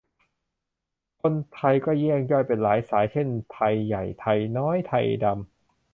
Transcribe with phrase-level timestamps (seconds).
[1.21, 5.47] คนไทย ก็แยกย่อยเป็นหลายสาย เช่นไทยใหญ่ ไทยน้อย ไทยดำ